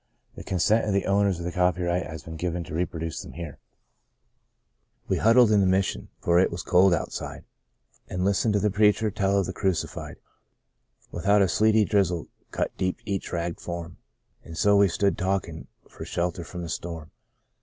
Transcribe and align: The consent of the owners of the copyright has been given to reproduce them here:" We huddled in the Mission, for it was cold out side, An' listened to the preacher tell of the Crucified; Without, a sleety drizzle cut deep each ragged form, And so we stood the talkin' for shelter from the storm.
The 0.33 0.43
consent 0.43 0.85
of 0.87 0.93
the 0.93 1.05
owners 1.05 1.37
of 1.37 1.45
the 1.45 1.51
copyright 1.51 2.07
has 2.07 2.23
been 2.23 2.35
given 2.35 2.63
to 2.63 2.73
reproduce 2.73 3.21
them 3.21 3.33
here:" 3.33 3.59
We 5.07 5.17
huddled 5.17 5.51
in 5.51 5.59
the 5.59 5.67
Mission, 5.67 6.09
for 6.19 6.39
it 6.39 6.49
was 6.49 6.63
cold 6.63 6.91
out 6.91 7.11
side, 7.11 7.43
An' 8.07 8.23
listened 8.25 8.55
to 8.55 8.59
the 8.59 8.71
preacher 8.71 9.11
tell 9.11 9.37
of 9.37 9.45
the 9.45 9.53
Crucified; 9.53 10.15
Without, 11.11 11.43
a 11.43 11.47
sleety 11.47 11.85
drizzle 11.85 12.29
cut 12.49 12.75
deep 12.77 12.97
each 13.05 13.31
ragged 13.31 13.59
form, 13.61 13.97
And 14.43 14.57
so 14.57 14.75
we 14.75 14.87
stood 14.87 15.15
the 15.17 15.21
talkin' 15.23 15.67
for 15.87 16.03
shelter 16.03 16.43
from 16.43 16.63
the 16.63 16.69
storm. 16.69 17.11